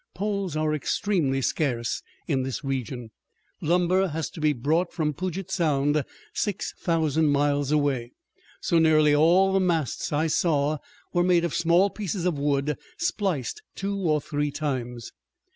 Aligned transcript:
Poles 0.15 0.55
are 0.55 0.73
extremely 0.73 1.43
scarce 1.43 2.01
in 2.27 2.41
this 2.41 2.63
region 2.63 3.11
lumber 3.61 4.07
has 4.07 4.31
to 4.31 4.41
be 4.41 4.51
brought 4.51 4.91
from 4.91 5.13
Puget 5.13 5.51
Sound, 5.51 6.03
6000 6.33 7.27
miles 7.27 7.71
away 7.71 8.11
so 8.61 8.79
nearly 8.79 9.13
all 9.13 9.53
the 9.53 9.59
masts 9.59 10.11
I 10.11 10.25
saw 10.25 10.79
were 11.13 11.21
made 11.23 11.45
of 11.45 11.53
small 11.53 11.91
pieces 11.91 12.25
of 12.25 12.39
wood 12.39 12.79
spliced 12.97 13.61
two 13.75 13.95
or 13.95 14.19
three 14.19 14.49
times. 14.49 15.11